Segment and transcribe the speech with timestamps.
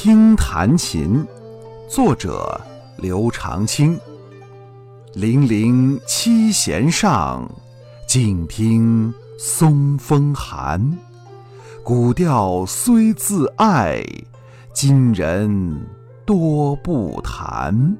[0.00, 1.26] 听弹琴，
[1.88, 2.60] 作者
[2.98, 3.98] 刘长卿，
[5.14, 7.50] 泠泠七弦上，
[8.06, 10.96] 静听松风寒，
[11.82, 14.00] 古调虽自爱，
[14.72, 15.84] 今人
[16.24, 17.96] 多不弹。